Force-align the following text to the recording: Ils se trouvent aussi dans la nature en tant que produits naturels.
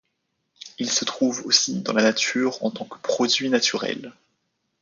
Ils 0.79 0.89
se 0.89 1.05
trouvent 1.05 1.45
aussi 1.45 1.79
dans 1.83 1.93
la 1.93 2.01
nature 2.01 2.57
en 2.65 2.71
tant 2.71 2.85
que 2.85 2.97
produits 3.03 3.49
naturels. 3.51 4.13